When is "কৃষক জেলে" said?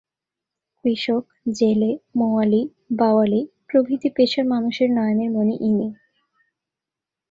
0.85-1.91